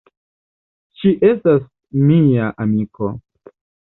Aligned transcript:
Ŝi 1.01 1.11
estas 1.29 1.67
mia 2.05 2.47
amiko. 2.65 3.11